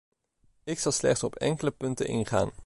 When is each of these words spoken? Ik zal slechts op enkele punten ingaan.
Ik 0.63 0.79
zal 0.79 0.91
slechts 0.91 1.23
op 1.23 1.35
enkele 1.35 1.71
punten 1.71 2.07
ingaan. 2.07 2.51